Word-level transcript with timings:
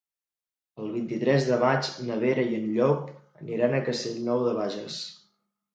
El 0.83 0.87
vint-i-tres 0.93 1.45
de 1.49 1.59
maig 1.65 1.91
na 2.09 2.17
Vera 2.25 2.47
i 2.55 2.59
en 2.63 2.67
Llop 2.79 3.15
aniran 3.45 3.79
a 3.83 3.87
Castellnou 3.91 4.45
de 4.49 4.57
Bages. 4.63 5.03